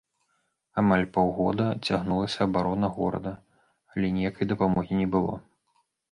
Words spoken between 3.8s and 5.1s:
але ніякай дапамогі не